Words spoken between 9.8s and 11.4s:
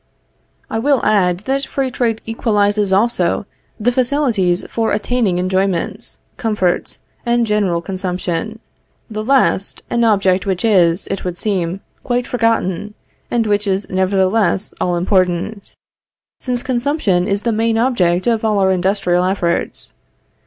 an object which is, it would